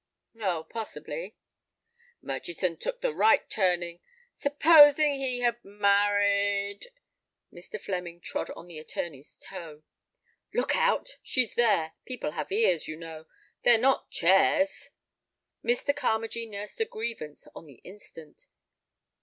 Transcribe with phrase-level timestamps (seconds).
[0.41, 1.35] "Oh, possibly."
[2.23, 3.99] "Murchison took the right turning.
[4.33, 6.87] Supposing he had married—"
[7.53, 7.79] Mr.
[7.79, 9.83] Flemming trod on the attorney's toe.
[10.55, 13.27] "Look out, she's there; people have ears, you know;
[13.63, 14.89] they're not chairs."
[15.63, 15.95] Mr.
[15.95, 18.47] Carmagee nursed a grievance on the instant.